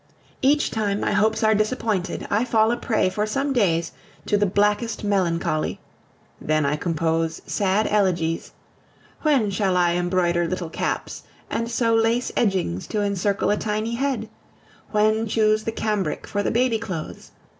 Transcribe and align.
Each 0.41 0.71
time 0.71 0.99
my 0.99 1.11
hopes 1.11 1.43
are 1.43 1.53
disappointed, 1.53 2.25
I 2.31 2.43
fall 2.43 2.71
a 2.71 2.75
prey 2.75 3.07
for 3.07 3.27
some 3.27 3.53
days 3.53 3.91
to 4.25 4.35
the 4.35 4.47
blackest 4.47 5.03
melancholy. 5.03 5.79
Then 6.41 6.65
I 6.65 6.75
compose 6.75 7.39
sad 7.45 7.85
elegies. 7.85 8.51
When 9.21 9.51
shall 9.51 9.77
I 9.77 9.91
embroider 9.93 10.47
little 10.47 10.71
caps 10.71 11.21
and 11.51 11.69
sew 11.69 11.93
lace 11.93 12.31
edgings 12.35 12.87
to 12.87 13.03
encircle 13.03 13.51
a 13.51 13.57
tiny 13.57 13.93
head? 13.93 14.27
When 14.89 15.27
choose 15.27 15.65
the 15.65 15.71
cambric 15.71 16.25
for 16.25 16.41
the 16.41 16.49
baby 16.49 16.79
clothes? 16.79 17.29